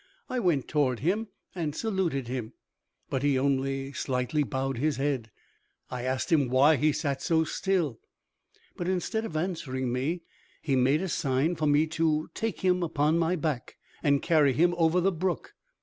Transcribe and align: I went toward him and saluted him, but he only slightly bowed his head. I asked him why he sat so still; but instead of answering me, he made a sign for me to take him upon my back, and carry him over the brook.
I 0.31 0.39
went 0.39 0.67
toward 0.67 1.01
him 1.01 1.27
and 1.53 1.75
saluted 1.75 2.27
him, 2.27 2.53
but 3.11 3.21
he 3.21 3.37
only 3.37 3.93
slightly 3.93 4.41
bowed 4.41 4.79
his 4.79 4.97
head. 4.97 5.29
I 5.91 6.05
asked 6.05 6.31
him 6.31 6.49
why 6.49 6.75
he 6.77 6.91
sat 6.91 7.21
so 7.21 7.43
still; 7.43 7.99
but 8.75 8.87
instead 8.87 9.25
of 9.25 9.37
answering 9.37 9.93
me, 9.93 10.23
he 10.59 10.75
made 10.75 11.03
a 11.03 11.07
sign 11.07 11.55
for 11.55 11.67
me 11.67 11.85
to 11.85 12.31
take 12.33 12.61
him 12.61 12.81
upon 12.81 13.19
my 13.19 13.35
back, 13.35 13.77
and 14.01 14.23
carry 14.23 14.53
him 14.53 14.73
over 14.75 14.99
the 14.99 15.11
brook. 15.11 15.53